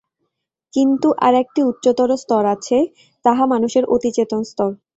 কিন্তু 0.73 1.07
আর 1.19 1.33
একটি 1.35 1.59
উচ্চতর 1.63 2.09
স্তর 2.17 2.43
আছে, 2.55 2.77
তাহা 3.25 3.43
মানুষের 3.45 3.83
অতি-চেতন 3.85 4.41
স্তর। 4.43 4.69